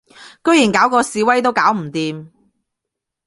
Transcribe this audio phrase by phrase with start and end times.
[0.43, 2.31] 居然搞嗰示威都搞唔掂